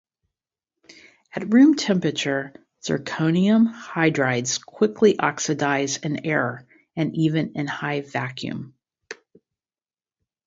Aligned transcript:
At 1.31 1.53
room 1.53 1.75
temperature, 1.75 2.53
zirconium 2.81 3.71
hydrides 3.71 4.57
quickly 4.57 5.19
oxidize 5.19 5.97
in 5.97 6.25
air, 6.25 6.65
and 6.95 7.15
even 7.15 7.51
in 7.53 7.67
high 7.67 8.01
vacuum. 8.01 8.73